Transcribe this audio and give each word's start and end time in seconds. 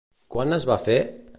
Quan 0.35 0.55
es 0.57 0.65
va 0.71 0.79
fer? 0.89 0.97